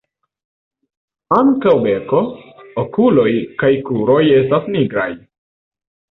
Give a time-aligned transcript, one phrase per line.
[1.39, 2.21] Ankaŭ beko,
[2.83, 3.27] okuloj
[3.59, 5.07] kaj kruroj estas nigraj.